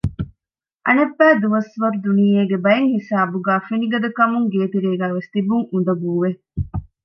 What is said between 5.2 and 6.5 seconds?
ތިބުން އުނދަގޫވެ